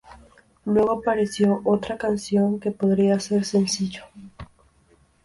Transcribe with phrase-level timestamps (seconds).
[0.65, 4.03] Luego apareció otra canción que podría ser sencillo.